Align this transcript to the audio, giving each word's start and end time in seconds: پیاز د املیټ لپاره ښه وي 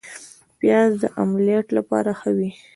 پیاز 0.59 0.91
د 1.01 1.03
املیټ 1.23 1.65
لپاره 1.77 2.11
ښه 2.19 2.29
وي 2.37 2.49